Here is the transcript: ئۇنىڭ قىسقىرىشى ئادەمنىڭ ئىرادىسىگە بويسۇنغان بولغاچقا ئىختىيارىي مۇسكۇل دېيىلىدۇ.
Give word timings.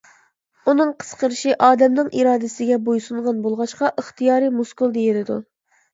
ئۇنىڭ 0.71 0.93
قىسقىرىشى 1.03 1.53
ئادەمنىڭ 1.67 2.09
ئىرادىسىگە 2.21 2.79
بويسۇنغان 2.87 3.45
بولغاچقا 3.45 3.93
ئىختىيارىي 4.03 4.55
مۇسكۇل 4.61 4.97
دېيىلىدۇ. 4.97 5.41